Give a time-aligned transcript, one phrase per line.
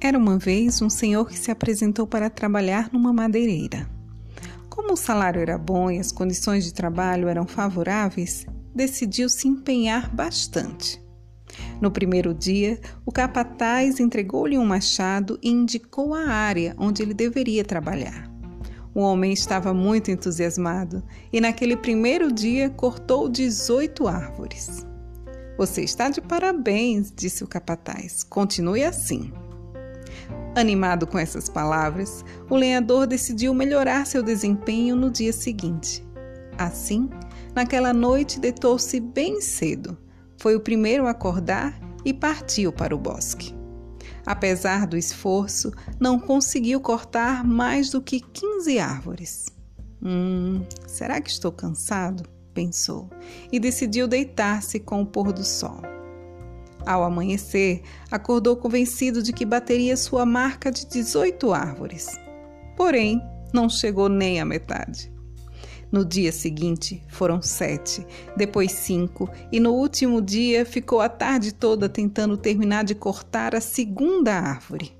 [0.00, 3.88] Era uma vez um senhor que se apresentou para trabalhar numa madeireira.
[4.68, 10.14] Como o salário era bom e as condições de trabalho eram favoráveis, decidiu se empenhar
[10.14, 11.02] bastante.
[11.80, 17.64] No primeiro dia, o capataz entregou-lhe um machado e indicou a área onde ele deveria
[17.64, 18.30] trabalhar.
[18.94, 21.02] O homem estava muito entusiasmado
[21.32, 24.86] e, naquele primeiro dia, cortou 18 árvores.
[25.56, 28.22] Você está de parabéns, disse o capataz.
[28.22, 29.32] Continue assim.
[30.56, 36.02] Animado com essas palavras, o lenhador decidiu melhorar seu desempenho no dia seguinte.
[36.56, 37.10] Assim,
[37.54, 39.98] naquela noite deitou-se bem cedo.
[40.40, 43.54] Foi o primeiro a acordar e partiu para o bosque.
[44.24, 49.48] Apesar do esforço, não conseguiu cortar mais do que 15 árvores.
[50.02, 52.24] Hum, será que estou cansado?
[52.54, 53.10] pensou
[53.52, 55.82] e decidiu deitar-se com o pôr do sol.
[56.86, 57.82] Ao amanhecer,
[58.12, 62.06] acordou convencido de que bateria sua marca de 18 árvores.
[62.76, 63.20] Porém,
[63.52, 65.12] não chegou nem à metade.
[65.90, 71.88] No dia seguinte foram sete, depois cinco, e no último dia ficou a tarde toda
[71.88, 74.96] tentando terminar de cortar a segunda árvore.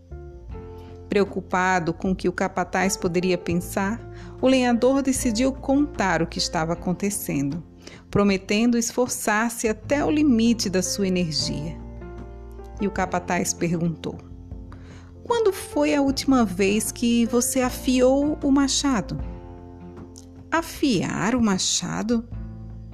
[1.09, 4.01] Preocupado com o que o capataz poderia pensar,
[4.43, 7.63] o lenhador decidiu contar o que estava acontecendo
[8.11, 11.77] prometendo esforçar-se até o limite da sua energia.
[12.81, 14.19] E o capataz perguntou:
[15.25, 19.19] Quando foi a última vez que você afiou o machado?
[20.51, 22.27] Afiar o machado?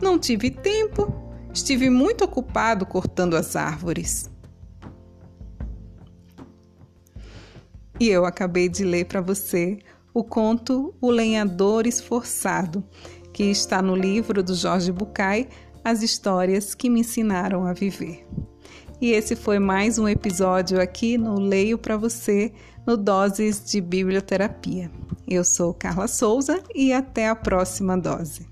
[0.01, 1.13] Não tive tempo.
[1.53, 4.31] Estive muito ocupado cortando as árvores.
[8.01, 9.79] E eu acabei de ler para você
[10.15, 12.83] o conto O Lenhador Esforçado,
[13.33, 15.49] que está no livro do Jorge Bucay,
[15.85, 18.27] As Histórias que Me Ensinaram a Viver.
[19.01, 22.53] E esse foi mais um episódio aqui no Leio para Você,
[22.87, 24.91] no Doses de Biblioterapia.
[25.27, 28.47] Eu sou Carla Souza e até a próxima dose.